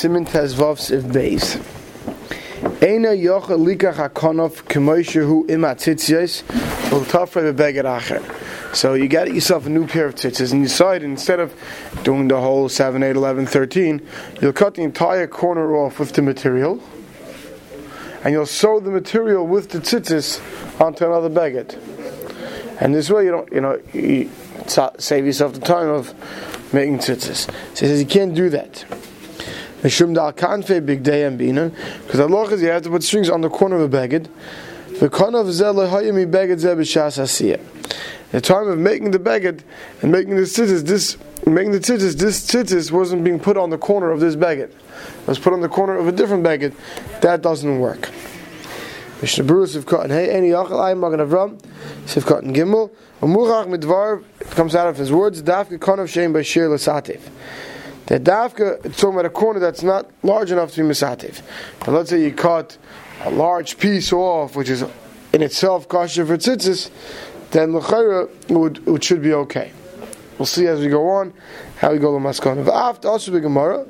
[0.00, 1.58] Simin Tezvav Siv Beis.
[2.80, 3.12] Eina
[3.92, 4.64] hakonov.
[8.74, 11.54] So you got yourself a new pair of tzitzis, and you decide instead of
[12.02, 14.00] doing the whole 7, 8, 11, 13,
[14.40, 16.82] you'll cut the entire corner off with the material,
[18.24, 20.40] and you'll sew the material with the tzitzis
[20.80, 21.78] onto another beged.
[22.80, 24.30] And this way you don't, you know, you
[24.96, 26.14] save yourself the time of
[26.72, 27.50] making tzitzis.
[27.76, 28.86] So he says you can't do that.
[29.82, 31.70] Mishum dal kanfe big day and bina,
[32.04, 34.28] because Allah is you have to put strings on the corner of a beged.
[34.98, 37.60] The of asiyah.
[38.32, 39.62] The time of making the beged
[40.02, 41.16] and making the tzitzis, this
[41.46, 44.68] making the tzitzis, this tzitzis wasn't being put on the corner of this beged.
[44.68, 46.74] It was put on the corner of a different beged.
[47.22, 48.10] That doesn't work.
[49.22, 51.60] Mishnah Berurah Sivkot Hey Any Yachal Ayim Magen Avram
[52.06, 52.90] Sivkot and Gimel
[53.20, 57.20] Umurach Midvar comes out of his words Dafka Konav Shem Bashir Lasativ
[58.10, 61.42] that dafka it's talking about a corner that's not large enough to be misativ.
[61.78, 62.76] But let's say you cut
[63.20, 64.84] a large piece off, which is
[65.32, 66.90] in itself kosher for tzitzis,
[67.52, 69.70] then l'chayra would it should be okay.
[70.38, 71.32] We'll see as we go on
[71.78, 72.66] how we go to maskana.
[72.66, 73.84] After also the Gemara,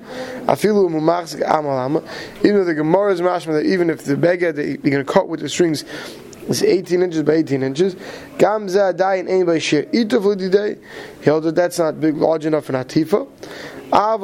[0.45, 2.07] afilu mumachzik amalama.
[2.41, 5.05] Even though the Gemara is mashma that even if the beged that you're going to
[5.05, 5.87] cut with the strings
[6.47, 7.95] is 18 inches by 18 inches,
[8.37, 10.77] gamza dayin by shir ituf day.
[11.21, 13.27] He held that that's not big large enough for natifa.
[13.93, 14.23] Let's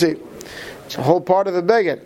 [0.00, 0.16] say
[0.86, 2.00] it's a whole part of the beged,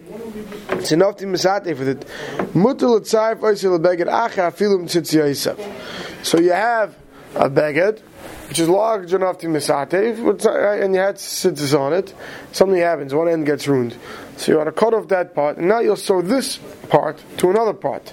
[0.78, 2.06] it's enough to misate for it.
[2.55, 6.24] Mutal tzarif oisil acha afilum tzitziyasav.
[6.24, 6.96] So you have
[7.34, 8.00] a beged
[8.48, 12.14] which is large enough to misatev, uh, and you had tzitzis on it.
[12.52, 13.96] Something happens, one end gets ruined.
[14.36, 17.50] So you want to cut off that part, and now you'll sew this part to
[17.50, 18.12] another part.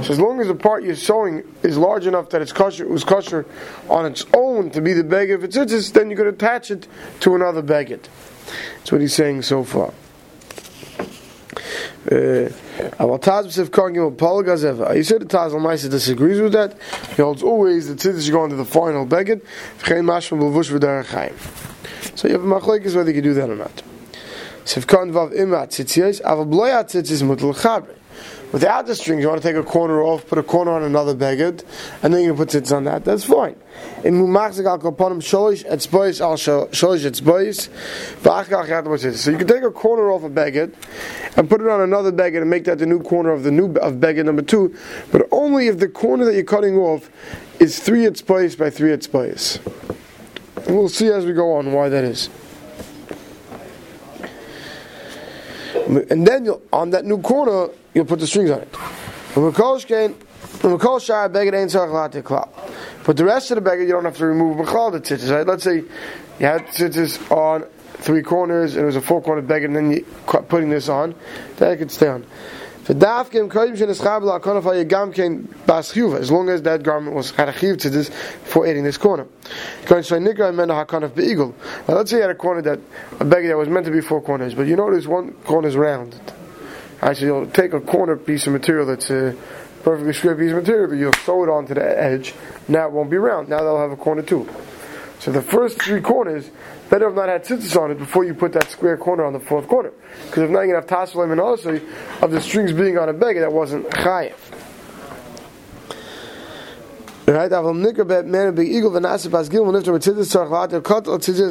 [0.00, 2.90] So as long as the part you're sewing is large enough that it's kosher, it
[2.90, 3.46] was kosher
[3.88, 6.88] on its own to be the beged for tzitzis, then you could attach it
[7.20, 8.08] to another beged.
[8.78, 9.92] That's what he's saying so far.
[12.10, 12.98] Uh, you
[15.04, 16.76] said the Taz Maisa disagrees with that.
[17.14, 19.42] He holds always the tzitzis go into the final beged.
[22.16, 23.82] So you have a machlekes whether you can do that or not.
[28.52, 31.14] Without the strings, you want to take a corner off, put a corner on another
[31.14, 31.64] beged,
[32.02, 33.02] and then you can put it on that.
[33.02, 33.56] That's fine.
[34.04, 37.70] In mumachzik al koponim sholish al sholish
[38.20, 40.74] v'achkach So you can take a corner off a beged
[41.36, 43.72] and put it on another beged and make that the new corner of the new
[43.76, 44.76] of beged number two,
[45.10, 47.08] but only if the corner that you're cutting off
[47.58, 49.64] is three etzbois by three etzbois.
[50.66, 52.28] And we'll see as we go on why that is.
[56.10, 58.68] And then on that new corner, you'll put the strings on it.
[63.04, 65.46] But the rest of the beged, you don't have to remove Mechal the tzitzis, right?
[65.46, 65.88] Let's say you
[66.38, 67.64] had tzitzis on
[67.94, 70.04] three corners and it was a four cornered beged and then you
[70.48, 71.14] putting this on,
[71.56, 72.24] that could stay on.
[72.88, 73.26] As long
[76.48, 78.10] as that garment was had a chiv to this
[78.44, 79.28] for aiding this corner.
[79.88, 80.22] Now let's say you
[82.22, 82.80] had a corner that
[83.20, 85.76] a beged that was meant to be four corners, but you notice one corner is
[85.76, 86.20] round.
[87.02, 89.36] Actually, you'll take a corner piece of material that's a
[89.82, 92.32] perfectly square piece of material, but you'll sew it onto the edge.
[92.68, 93.48] Now it won't be round.
[93.48, 94.48] Now they'll have a corner too.
[95.18, 96.50] So the first three corners,
[96.90, 99.40] better have not had tzitzis on it before you put that square corner on the
[99.40, 99.92] fourth corner.
[100.26, 101.80] Because if not, you're going to have tassalim and also
[102.20, 104.34] of the strings being on a beg that wasn't chayiv.
[107.24, 110.32] Right, aval nikra bet man big eagle gil or tzitzis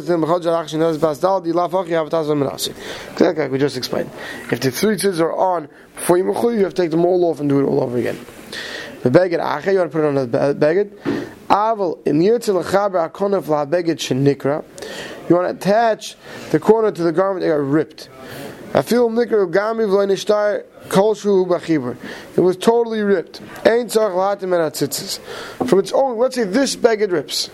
[0.06, 1.52] tim b'chol jarach pas dal di.
[3.14, 4.10] Exactly like we just explained.
[4.52, 7.24] If the three tzitzis are on before you mechul, you have to take them all
[7.24, 8.20] off and do it all over again.
[9.04, 10.92] The beged ache, you want to put it on the beged.
[11.48, 14.66] Aval im yirtzel lechaber akonef la beged shenikra.
[15.30, 16.18] You want to attach
[16.52, 18.10] the corner to the garment that got ripped.
[18.74, 18.92] It
[22.42, 23.42] was totally ripped.
[25.66, 27.50] From its own, let's say this beged rips.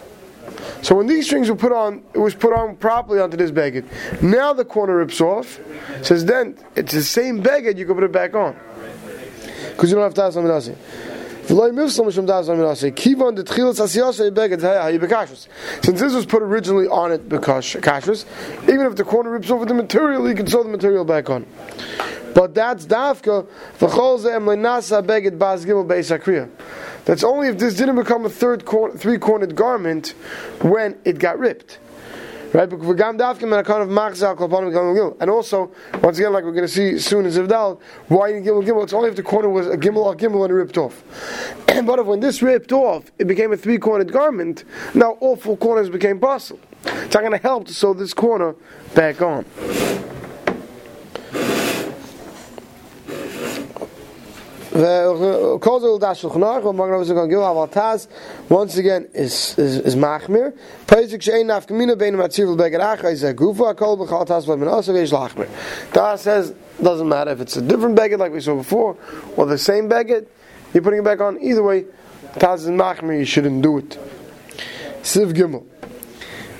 [0.81, 3.85] So when these strings were put on, it was put on properly onto this beged.
[4.21, 5.59] Now the corner rips off.
[6.03, 8.55] Says then it's the same beged, you can put it back on
[9.77, 10.55] because you don't have to have ask somebody
[15.81, 18.25] Since this was put originally on it because
[18.63, 21.45] even if the corner rips over the material, you can sew the material back on.
[22.33, 23.47] But that's dafka
[27.05, 30.13] That's only if this didn't become a third cor- three-cornered garment
[30.61, 31.79] when it got ripped.
[32.53, 32.71] Right?
[35.19, 35.71] And also,
[36.01, 38.83] once again, like we're going to see soon in Zivdal, why in Gimel Gimel?
[38.83, 41.03] It's only if the corner was a Gimel or Gimel and ripped off.
[41.67, 44.63] And but if when this ripped off, it became a three cornered garment,
[44.93, 46.59] now all four corners became possible.
[46.85, 48.55] It's not going to help to sew this corner
[48.95, 49.45] back on.
[54.77, 54.85] Once
[58.77, 60.53] again, is is, is machmir.
[60.85, 61.13] Acha
[63.11, 63.75] is a gufa.
[63.75, 65.47] Kol lachmir.
[65.91, 68.95] Taz says doesn't matter if it's a different beged like we saw before
[69.35, 70.27] or the same beged.
[70.75, 71.85] You're putting it back on either way.
[72.35, 73.17] Taz is machmir.
[73.17, 73.97] You shouldn't do it.
[75.01, 75.65] Siv gimel.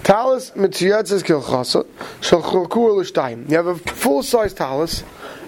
[0.02, 1.86] Talis mitziyatzes kilchasa
[2.22, 3.48] shal chalku l'shtayim.
[3.48, 5.04] You have a full size talis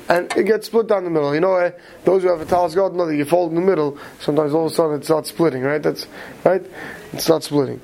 [0.10, 1.34] and it gets split down the middle.
[1.34, 1.72] You know, uh,
[2.04, 3.98] those who have a talis god know that you fold in the middle.
[4.20, 5.82] Sometimes all of a sudden it's not splitting, right?
[5.82, 6.08] That's
[6.44, 6.66] right.
[7.14, 7.80] It's not splitting,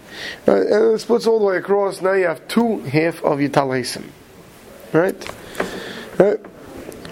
[0.45, 0.63] right?
[0.63, 2.01] and it splits all the way across.
[2.01, 4.10] Now you have two half of your talisim,
[4.92, 5.16] right?
[6.19, 6.39] Right.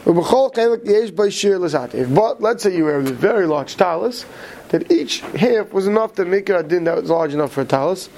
[0.05, 4.25] But let's say you have a very large talis,
[4.69, 7.65] that each half was enough to make a din that was large enough for a
[7.65, 8.09] talis.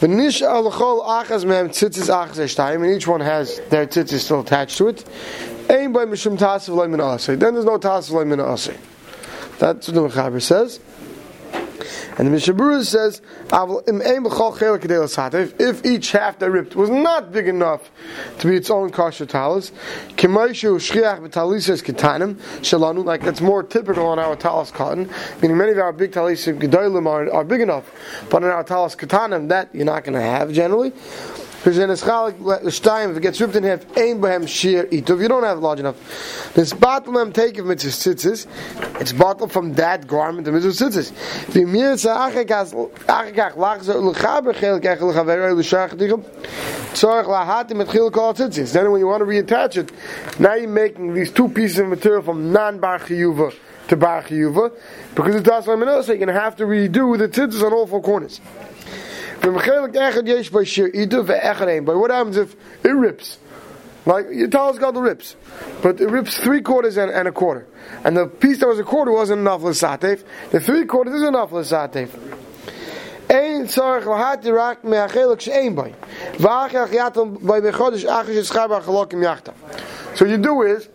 [0.00, 0.70] And each one
[3.20, 5.04] has their tzitzis still attached to it.
[5.68, 6.36] Then there's no
[7.78, 10.80] tasav loy min That's what the Mechaber says.
[12.18, 13.22] And the Mishabura says,
[15.60, 17.92] if each half that ripped was not big enough
[18.40, 19.70] to be its own kosher talis,
[20.10, 20.40] like
[23.22, 25.08] that's more typical on our talis katan,
[25.40, 27.88] meaning many of our big talis are, are big enough,
[28.30, 30.92] but in our talis katanim, that you're not going to have generally.
[31.64, 35.10] If it gets ripped in half, aim behem shear eat.
[35.10, 38.46] If you don't have large enough, this bottle take of mitzvah tzitzis,
[39.00, 41.12] it's bottle from that garment of mitzvah tzitzis.
[41.52, 46.22] The mir tzachekach achekach lachzer l'chaber chel kach l'chaver l'shach tichem
[46.92, 48.72] tzorach lahati mit chil kol tzitzis.
[48.72, 49.90] Then when you want to reattach it,
[50.38, 53.52] now you're making these two pieces of material from non-bar chiyuva
[53.88, 54.70] to bar chiyuva,
[55.16, 55.88] because it's das so you're
[56.18, 58.40] going to have to redo the tzitzis on all four corners.
[59.40, 59.52] But
[61.98, 63.38] what happens if it rips?
[64.06, 65.36] Like your talis got the rips,
[65.82, 67.66] but it rips three quarters and, and, a quarter,
[68.04, 70.24] and the piece that was a quarter wasn't enough l'satef.
[70.50, 72.08] The three quarters is enough l'satef.
[73.28, 74.06] Ein tzarich.
[80.14, 80.88] So you do is,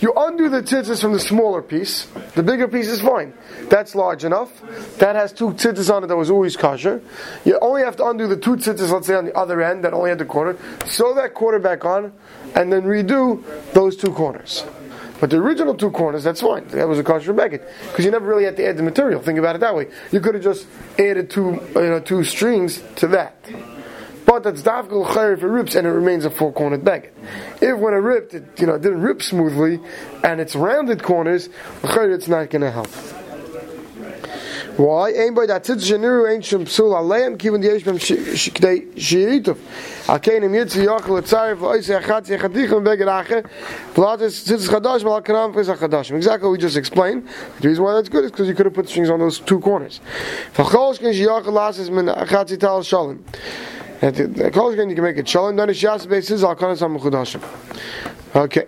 [0.00, 2.06] you undo the tzitzis from the smaller piece.
[2.34, 3.34] The bigger piece is fine.
[3.68, 4.50] That's large enough.
[4.98, 7.02] That has two tzitzis on it that was always kosher.
[7.44, 9.92] You only have to undo the two tzitzis, let's say on the other end, that
[9.92, 10.56] only had the quarter.
[10.86, 12.12] Sew that quarter back on,
[12.54, 13.42] and then redo
[13.72, 14.64] those two corners.
[15.20, 16.68] But the original two corners, that's fine.
[16.68, 19.20] That was a kosher baggage because you never really had to add the material.
[19.20, 19.88] Think about it that way.
[20.12, 20.66] You could have just
[20.98, 23.34] added two, you know, two strings to that.
[24.28, 27.08] But that's dafkul chayr if it rips and it remains a four cornered beged.
[27.62, 29.80] If when it ripped, it you know didn't rip smoothly
[30.22, 31.48] and it's rounded corners,
[31.82, 32.88] it's not going to help.
[34.76, 35.12] Why?
[35.12, 36.28] Ain by that tzitz sheniru
[36.66, 39.56] psul aleim kivin yesh bem shkdei shiritov.
[40.10, 43.46] Al kein im yitz yachal tzar v'ois yachat yachadich beged ache.
[43.94, 46.14] V'lat is tzitz chadash v'al kanam f'is chadash.
[46.14, 47.26] Exactly what we just explained.
[47.60, 49.58] The reason why that's good is because you could have put strings on those two
[49.58, 50.00] corners.
[50.52, 53.24] V'chol shkin shiyachal lasis min achat zital shalom.
[54.00, 55.56] Kol you make it shalom.
[55.56, 56.80] Then it's Yas basis al kanas
[58.32, 58.66] ha Okay.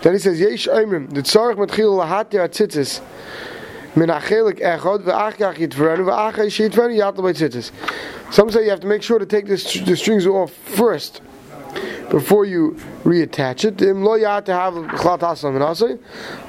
[0.00, 3.00] Then he says, Yesh Oimrim, the tzarech matchil lahati atzitzis,
[3.96, 7.72] min achelik echod, ve'achkach yitverenu, ve'achach yitverenu, by tzitzis.
[8.30, 11.22] Some say you have to make sure to take the, the strings off first
[12.10, 12.72] before you
[13.04, 13.80] reattach it.
[13.82, 15.62] Im lo yat to have chlat hasam and.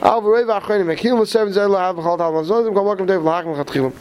[0.02, 1.96] Al v'seven zeh lo have.
[1.96, 3.94] Zozim kam welcome to chatchilim.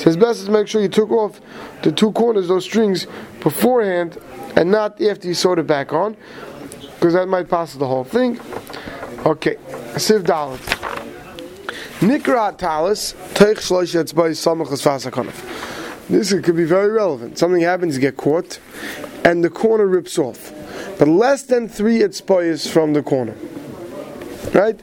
[0.00, 1.40] Says best to make sure you took off
[1.82, 3.06] the two corners, those strings,
[3.40, 4.18] beforehand,
[4.56, 6.16] and not after you sewed it back on,
[6.94, 8.40] because that might pass the whole thing.
[9.26, 9.56] Okay,
[9.94, 10.58] Siv Dalit.
[12.00, 16.08] Nikra talis teich shlosh etzbay samachas fasakonov.
[16.08, 17.38] This could be very relevant.
[17.38, 18.58] Something happens, you get caught,
[19.24, 20.52] and the corner rips off
[21.00, 23.34] but less than three etzpoyas from the corner.
[24.52, 24.78] Right?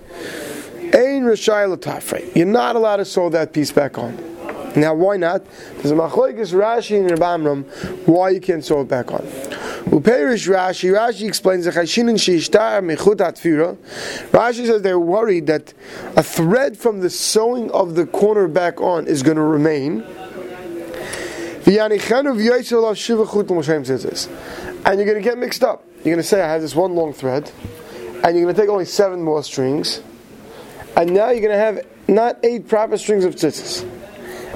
[0.92, 4.16] Ein rishai You're not allowed to sew that piece back on.
[4.76, 5.46] Now, why not?
[5.76, 7.66] There's a machlokes Rashi and Rav Amram
[8.08, 9.20] why you can't sew it back on.
[9.92, 11.76] Uperish Rashi, Rashi explains that
[14.32, 15.72] Rashi says they're worried that
[16.16, 20.04] a thread from the sewing of the corner back on is going to remain
[24.88, 25.84] and you're going to get mixed up.
[26.08, 27.52] You're going to say, I have this one long thread,
[28.24, 30.02] and you're going to take only seven more strings,
[30.96, 33.84] and now you're going to have not eight proper strings of tzitzis.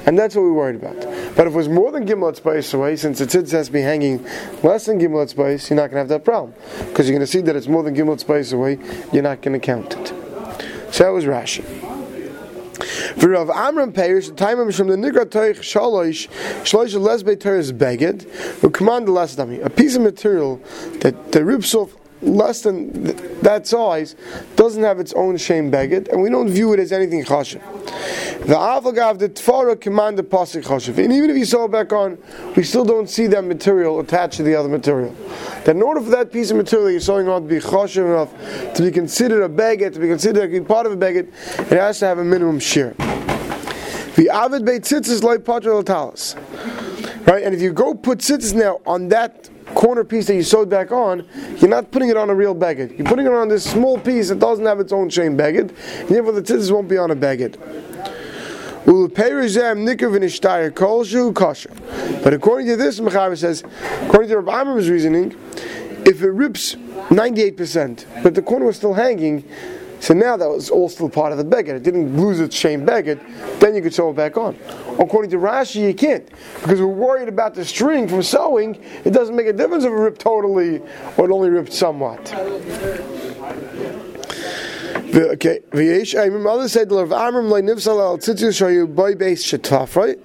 [0.06, 0.96] And that's what we're worried about.
[1.36, 3.82] But if it was more than Gimlet space away, since the tzitzis has to be
[3.82, 4.26] hanging
[4.62, 6.54] less than Gimlet space, you're not going to have that problem.
[6.86, 8.78] Because you're going to see that it's more than Gimlet space away,
[9.12, 10.08] you're not going to count it.
[10.90, 11.91] So that was Rashi.
[13.16, 16.28] For Rav Amram Peiris, the time from the Nigra Toich Shalosh,
[16.62, 18.22] Shalosh Lesbe Teres Beged,
[18.60, 20.60] who command the last dummy, a piece of material
[21.00, 24.14] that the rips off less than th- that size
[24.56, 27.60] doesn't have its own shame beged, and we don't view it as anything chashiv.
[28.46, 31.92] The avagav the tfara command the pasik chashiv, and even if you sew it back
[31.92, 32.18] on,
[32.56, 35.14] we still don't see that material attached to the other material.
[35.64, 38.74] That in order for that piece of material you're sewing on to be chashiv enough
[38.74, 41.28] to be considered a beged, to be considered a part of a beged,
[41.70, 42.94] it has to have a minimum shear.
[44.16, 45.44] The avid beit tzitzis like
[45.86, 46.36] talis.
[47.26, 49.41] Right, and if you go put tzitzis now on that
[49.74, 51.26] corner piece that you sewed back on,
[51.58, 52.98] you're not putting it on a real beged.
[52.98, 56.08] You're putting it on this small piece that doesn't have its own chain beged, and
[56.08, 57.58] therefore the tzitzis won't be on a beged.
[58.84, 58.92] But
[62.34, 63.62] according to this, Mechaber says,
[64.02, 65.36] according to Rabbi Amram's reasoning,
[66.04, 69.44] if it rips 98%, but the corner was still hanging,
[70.02, 71.68] so now that was all still part of the beged.
[71.68, 73.20] It didn't lose its chain beged.
[73.60, 74.58] Then you could sew it back on.
[74.98, 76.28] According to Rashi, you can't
[76.60, 78.82] because we're worried about the string from sewing.
[79.04, 80.80] It doesn't make a difference if it ripped totally
[81.16, 82.34] or it only ripped somewhat.
[85.14, 86.18] Okay, v'yesh.
[86.18, 90.18] Remember others said, "Rav Amram lo nifsal al tzitzis shayu boy beis shetaf." Right.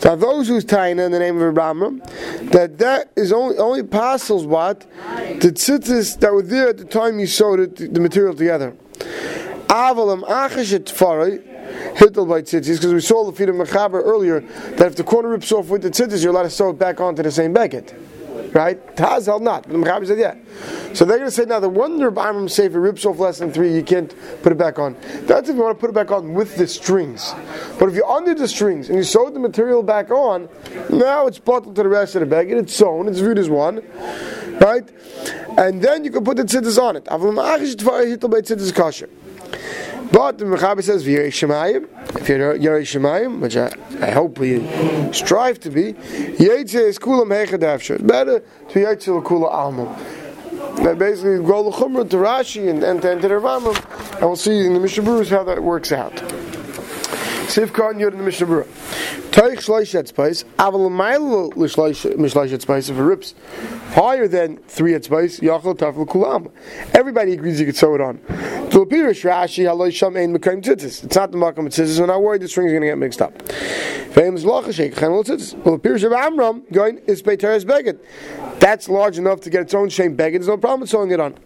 [0.00, 2.02] So those who's tying in the name of Amram,
[2.52, 4.86] that that is only only parcels what
[5.40, 8.74] the tzitzis that were there at the time you sewed it, the material together.
[9.00, 11.42] Avalam achashet farei
[11.94, 15.28] hittel by tzitzis because we saw the feet of Mechaber earlier that if the corner
[15.28, 17.94] rips off with the tzitzis, you're allowed to sew it back onto the same bucket.
[18.52, 18.84] Right?
[18.96, 19.62] Taz held not.
[19.62, 20.34] But the Mechaber said yeah.
[20.92, 23.20] So they're going to say now the one Reb Amram say if it rips off
[23.20, 24.96] less than three, you can't put it back on.
[25.22, 27.32] That's if you want to put it back on with the strings.
[27.78, 30.48] But if you're under the strings and you sew the material back on,
[30.90, 33.82] now it's bottled to the rest of the bag it's sewn, it's viewed as one.
[34.60, 34.88] Right?
[35.56, 37.04] And then you can put the tzitzis on it.
[40.12, 41.86] But the Mechaber says, V'yirei Shemayim,
[42.20, 43.72] if you're Yirei Shemayim, which I,
[44.04, 44.60] I hope we
[45.12, 47.94] strive to be, Yetzeh is Kulam Hechadavsher.
[47.94, 49.88] It's better to Yetzeh Kula Almam.
[50.82, 53.76] That basically go L'chumra to Rashi and, and to enter the Rambam,
[54.14, 56.12] and we'll see in the Mishnah Berurah how that works out.
[57.46, 58.89] Sivkar Yod in the Mishnah Berurah.
[59.30, 62.04] Toich Shloish Etzpais, Aval Ma'il Mishloish
[62.50, 63.34] Etzpais, if it rips
[63.92, 66.50] higher than three Etzpais, Yachal Tafel Kulam.
[66.94, 68.18] Everybody agrees you could sew it on.
[68.70, 71.04] To Pirish Rashi, Haloi Sham Ein Mekayim Tzitzis.
[71.04, 73.40] It's not the Makam Tzitzis, we're not worried the string's going to get mixed up.
[74.12, 75.54] Famous Lachashek, Chanel Tzitzis.
[75.62, 78.00] Well, the Pirish of Amram, going, is Peteres Beged.
[78.58, 81.38] That's large enough to get its own shame Beged, there's no problem sewing it on.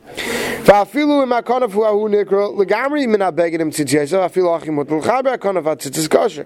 [0.65, 5.23] ואפילו אם הכנף הוא ההוא נקרא לגמרי מן הבגד עם ציצי יסף, a הכי מותלחה
[5.23, 6.43] בהכנף הציציס כושר.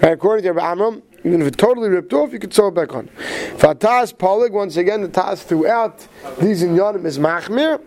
[0.00, 3.08] According to Amram, even if it totally ripped off, you could sew it back on.
[3.56, 6.06] Fatas Polig, once again, the Taz throughout
[6.40, 7.80] these in Yonim is machmir.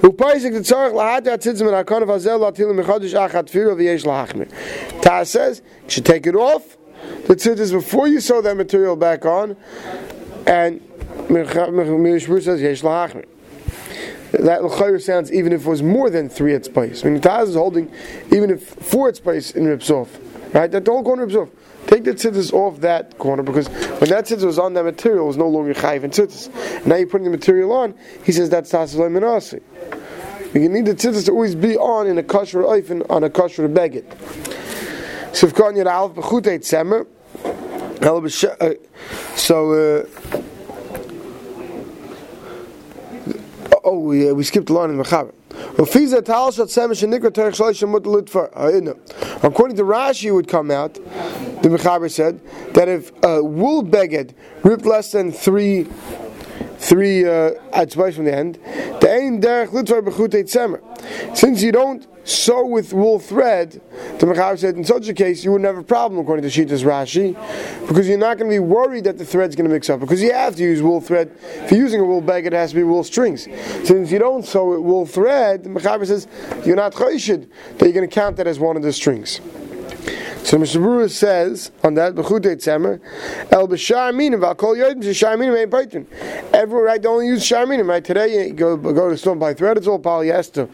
[0.00, 3.48] Upaisik the tzarech lahat atzitzim and hakon of azel mechadish achat
[4.04, 4.48] lahachmir.
[5.00, 6.76] Taz says, you should take it off,
[7.26, 9.56] the tzitzis before you sew that material back on,
[10.46, 10.80] and
[11.28, 13.26] Mishmur says, yesh lahachmir.
[14.32, 17.04] That l'chayr sounds even if it was more than three at spice.
[17.04, 17.90] I mean, Taz is holding
[18.30, 19.20] even if four at
[19.56, 20.18] in rips off,
[20.54, 20.70] right?
[20.70, 21.48] That the whole corner rips off.
[21.86, 25.28] Take the tzitzis off that corner because when that tzitzis was on that material, it
[25.28, 26.84] was no longer chayiv and tzitzis.
[26.84, 27.94] Now you're putting the material on.
[28.24, 29.62] He says that's Taz leminasi.
[30.54, 33.68] You need the tzitzis to always be on in a kosher oifen on a kosher
[33.68, 34.04] beged.
[36.60, 37.06] Tzemer.
[39.36, 39.72] So.
[39.72, 40.42] Uh,
[43.90, 45.32] Oh, we, uh, we skipped the line in the Mechaber.
[49.42, 52.38] According to Rashi, would come out, the Mechaber said,
[52.74, 55.86] that if a wool beged ripped less than three
[56.76, 57.52] three uh,
[58.14, 58.58] from the end,
[61.34, 63.80] Since you don't sew with wool thread,
[64.18, 66.84] the Mechaber said in such a case you wouldn't have a problem according to Shita's
[66.84, 67.34] Rashi,
[67.86, 70.20] because you're not going to be worried that the thread's going to mix up, because
[70.20, 71.30] you have to use wool thread.
[71.42, 73.44] If you're using a wool bag, it has to be wool strings.
[73.84, 76.28] Since you don't sew with wool thread, the Mechaber says
[76.66, 79.40] you're not chayshid that you're going to count that as one of the strings.
[80.44, 83.00] So Mishnah Berurah says on that b'chutei tzemer
[83.52, 86.06] el b'shar minim v'akol yodim shar minim ain't baitin.
[86.54, 89.76] Everyone right don't use shar minim right today you go go to stone by thread
[89.76, 90.70] it's all polyester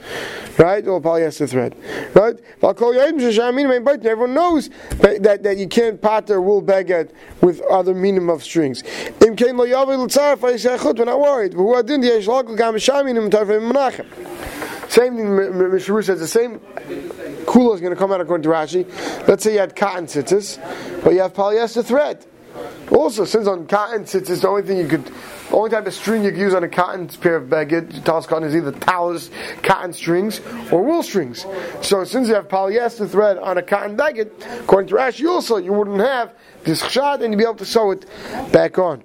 [0.59, 1.75] right all polyester thread
[2.15, 4.05] right v'akol yodim shar minim ain't baitin.
[4.05, 8.83] Everyone knows that, that you can't pat their wool beged with other minim of strings.
[9.27, 11.53] Im kein lo yavi l'tzaref v'yishachut we're not worried.
[11.55, 14.07] V'hu adin diyesh l'akol gam shar minim tarfim menachem.
[14.89, 16.61] Same thing, Mishru says the same
[17.55, 18.85] kula is going to come out according to Rashi.
[19.29, 20.59] Let's say you had cotton tzitzis,
[21.05, 22.27] but you have polyester thread.
[22.91, 25.09] Also, since on cotton, it's the only thing you could,
[25.53, 28.49] only type of string you can use on a cotton pair of beged, talis cotton
[28.49, 29.31] is either talis
[29.63, 30.41] cotton strings
[30.73, 31.47] or wool strings.
[31.81, 35.73] So since you have polyester thread on a cotton beged, according to Rashi also, you
[35.73, 36.35] wouldn't have
[36.65, 38.05] this chshad and you'd be able to sew it
[38.51, 39.05] back on.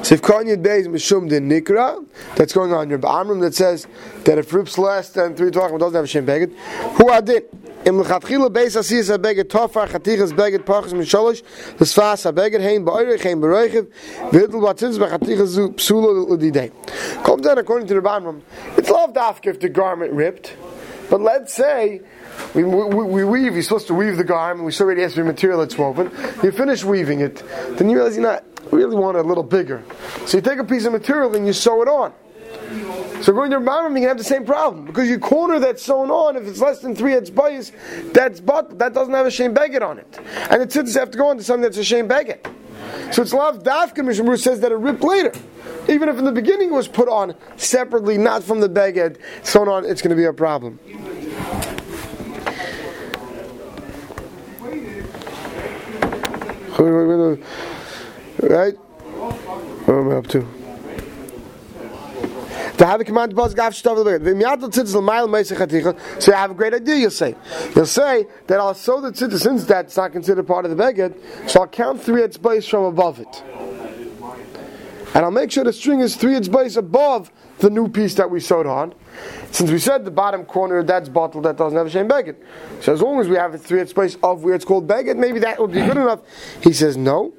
[0.00, 2.04] Sifkan Yud Beis Mishum de Nikra.
[2.34, 2.88] That's going on.
[2.88, 3.86] Rabbi Amram that says
[4.24, 6.56] that if rips less than three talking doesn't have a shem beged.
[6.96, 7.44] Who are did?
[7.84, 11.42] Im lechatchila beis a beged tofar chatichas beged pachas misholish
[11.78, 13.90] l'sfas a beged hein ba'oirech hein ba'roichiv
[14.30, 16.70] v'hidl batzins b'chatichas zu psula l'didei.
[17.24, 18.42] Comes down according to Rabbi Amram.
[18.76, 20.54] It's love dafka if the garment ripped.
[21.12, 22.00] But let's say
[22.54, 25.60] we, we, we, weave, you're supposed to weave the garment, we already asked for material
[25.60, 26.10] that's woven,
[26.42, 27.42] you finish weaving it,
[27.76, 29.84] then you realize you're not really want it a little bigger.
[30.24, 32.14] So you take a piece of material and you sew it on.
[33.22, 36.34] So going to Rambam, you have the same problem because your corner that's sewn on,
[36.38, 37.72] if it's less than three heads bias,
[38.14, 40.18] that's but that doesn't have a shame beged on it,
[40.50, 42.38] and the tzitzis have to go into something that's a shame beged.
[43.12, 45.32] So it's lav dafka Mishnah says that it ripped later,
[45.88, 49.68] even if in the beginning it was put on separately, not from the beged sewn
[49.68, 50.78] on, it's going to be a problem.
[58.52, 58.74] Right?
[58.74, 60.46] What am I up to?
[62.76, 66.96] To have a command to buzz gav shtav the So you have a great idea.
[66.96, 67.34] You'll say,
[67.74, 71.14] you'll say that I'll sew the tzitzis since that's not considered part of the beged.
[71.48, 73.42] So I'll count three base from above it,
[75.14, 78.38] and I'll make sure the string is three base above the new piece that we
[78.38, 78.92] sewed on.
[79.50, 82.36] Since we said the bottom corner that's bottled that doesn't have a shame beged.
[82.82, 85.38] So as long as we have a three base of where it's called beged, maybe
[85.38, 86.20] that would be good enough.
[86.62, 87.32] He says no.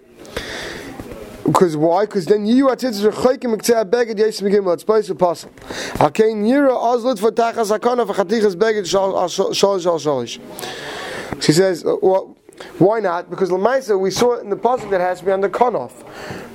[1.46, 2.06] Because why?
[2.06, 5.50] Because then you are tzitzis rechaykim mektzeh beged yesim begim let's place a puzzle.
[5.96, 10.40] Hakein yira ozlut for tachas hakana for chatichas beged shalish al shalish.
[11.44, 12.38] She says, uh, well,
[12.78, 13.30] why not?
[13.30, 15.92] Because Lamaisa, we saw it in the puzzle that has to be on the konof.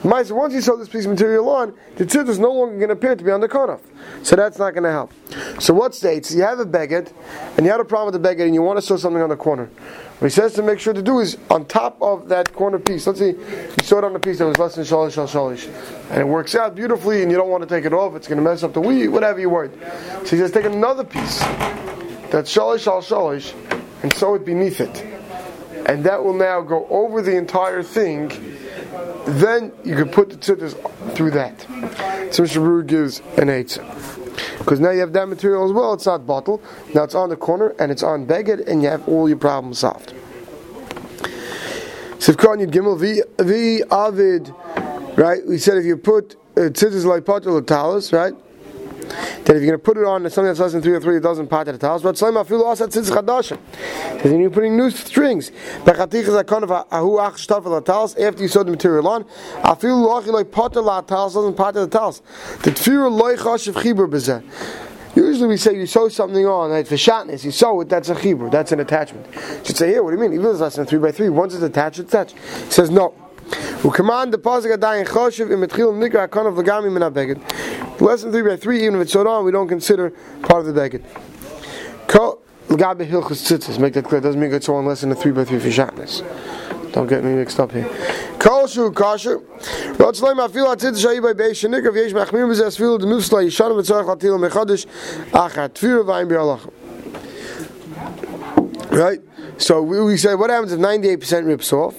[0.03, 2.89] Lamaisa, once you sew this piece of material on, the tzit is no longer going
[2.89, 3.81] to appear to be on the konof.
[4.23, 5.13] So that's not going to help.
[5.61, 6.35] So what states?
[6.35, 7.13] You have a beged,
[7.57, 9.29] and you had a problem with the beged, and you want to sew something on
[9.29, 9.69] the corner.
[10.19, 13.07] What he says to make sure to do is on top of that corner piece.
[13.07, 15.69] Let's see, you sew it on a piece that was less than shalish shal shalish,
[16.11, 18.17] and it works out beautifully, and you don't want to take it off.
[18.17, 19.71] It's going to mess up the weave, whatever you worried.
[20.25, 21.39] So he says, take another piece
[22.31, 23.55] that's shalish shal shalish,
[24.03, 25.05] and sew it beneath it,
[25.87, 28.29] and that will now go over the entire thing.
[29.25, 30.75] Then you can put the tzitzis
[31.15, 31.61] through that.
[32.35, 33.79] So Mishnah Berurah gives an eight.
[34.69, 36.61] Because now you have that material as well, it's not bottle.
[36.95, 39.79] Now it's on the corner and it's on beged and you have all your problems
[39.79, 40.13] solved.
[42.19, 43.01] Sivkon Yud Gimel
[43.41, 44.53] V Avid,
[45.17, 45.41] right?
[45.47, 48.35] We said if you put uh, tzitzis like potter talis, right?
[49.49, 51.17] That if you're going to put it on something that's less than three or three,
[51.17, 52.03] it doesn't part at the house.
[52.03, 53.59] But Slema feel also tzitz chadashim.
[54.13, 55.51] Because then you're putting new strings.
[55.87, 56.25] Of after you
[58.49, 59.25] sew the material on.
[59.65, 59.97] I feel
[60.33, 62.21] like potter la talis doesn't part at the talis.
[62.63, 64.45] The tefirah loy chashiv chibur bezeh.
[65.17, 68.15] Usually we say you sew something on, like for shatness, you sew it, that's a
[68.15, 69.27] chibur, that's an attachment.
[69.65, 70.35] Should say, here, what do you mean?
[70.35, 72.37] Even if it's less than 3 by 3, once it's attached, it's attached.
[72.37, 73.15] He says, no.
[73.83, 74.39] We command the
[78.01, 80.11] Less than three by three, even if it's sewed on, we don't consider
[80.43, 81.05] part of the beged.
[83.79, 84.19] Make that clear.
[84.19, 86.23] It doesn't mean it's sewn less than a three by three for shatnez.
[86.93, 87.89] Don't get me mixed up here.
[88.39, 89.41] Kol shu kasher.
[89.97, 94.39] Rotz loim afil atzit shayi b'zeh asfil d'mufsla yishanu v'tzorach latil
[95.33, 96.71] achat tfir v'ayim bi'alach.
[98.91, 99.21] Right?
[99.59, 101.95] So we, we say, what happens if 98% rips off?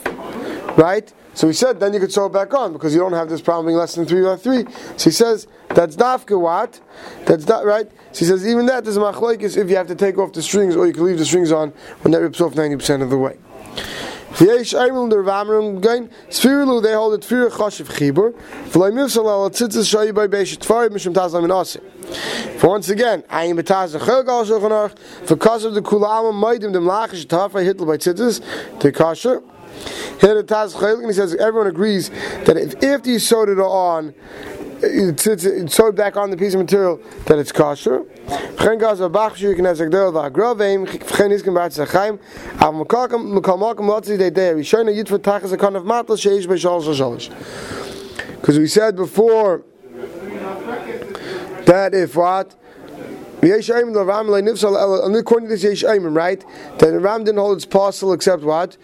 [0.77, 1.11] Right?
[1.39, 3.39] So he said, then you could sew it back on because you don't have this
[3.39, 4.65] problem being less than three by three.
[4.97, 6.81] So he says, that's dafka what?
[7.27, 7.89] That's not right.
[8.11, 10.75] So he says, even that is machlokes if you have to take off the strings
[10.75, 11.69] or you can leave the strings on
[12.01, 13.37] when that rips off 90% of the way.
[14.31, 18.33] V'yesh Eimel der Vamram gain Sfirlu they hold it Tfir Chashiv Chibur
[18.71, 21.77] V'lay Mivsal al Tzitzis Shayi by Beish Tfar Mishum Tazam in Ase
[22.59, 26.73] For once again Ayim Betaz Chel Gal Shulchan Aruch because of the Kula Alma Maidim
[26.73, 28.41] Dem Lachish Tafai Hitler by Tzitzis
[28.81, 29.41] to Kasher
[30.19, 32.09] here the he says everyone agrees
[32.45, 34.13] that if after you sewed it on, uh,
[34.83, 38.05] it's, sewed back on the piece of material that it's kosher.
[38.59, 40.13] Chen shu ezek chen av
[43.83, 45.07] lotzi yit
[46.17, 47.29] sheish
[48.39, 49.63] because we said before
[51.65, 52.55] that if what
[53.41, 53.63] According
[55.47, 56.43] to this Yesh right?
[56.79, 58.75] That Ram didn't hold its parcel except what?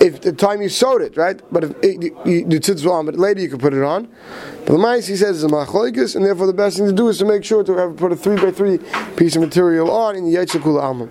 [0.00, 1.40] If the time you sewed it, right?
[1.52, 4.08] But if it, you, you, the tzitz on, but later you can put it on.
[4.64, 7.08] But the mice he says is a machloikus, and therefore the best thing to do
[7.08, 8.78] is to make sure to have put a three by three
[9.16, 11.08] piece of material on in the yitzchakul alma.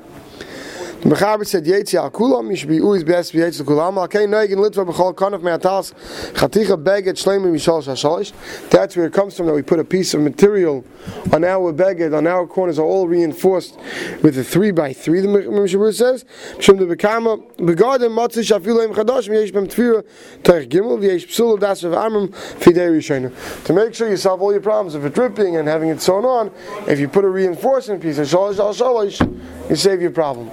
[0.99, 3.97] The Mechaber said, Yetzi al kulam, be always best be Yetzi al kulam.
[3.97, 5.93] Al kei noig in Litva b'chol kanaf me'atas,
[6.33, 8.33] chaticha beged shleimim mishal shashalish.
[8.69, 10.83] That's where it comes from, that we put a piece of material
[11.31, 13.79] on our beged, on our corners, are all reinforced
[14.21, 16.25] with a three by three, the Mechaber says.
[16.59, 20.03] Shem de bekama, begadim matzah shafilu im chadash, v'yesh bem tfira,
[20.43, 23.63] teich gimel, v'yesh psulu das of amram, fidei rishayna.
[23.63, 26.25] To make sure you solve all your problems of it dripping and having it sewn
[26.25, 26.51] on,
[26.89, 30.51] if you put a reinforcement piece, al shalish, you save your problem.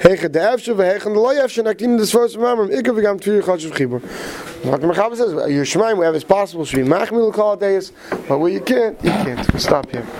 [0.00, 3.42] Hege de efshe hege de loy efshe nakdim des first mamam ik have gam tvier
[3.42, 4.00] gatsh of gibber.
[4.62, 5.32] What gabbe says,
[5.68, 7.92] shmaim wherever it's possible should be machmil days,
[8.26, 9.60] but where you can't, you can't.
[9.60, 10.04] Stop here.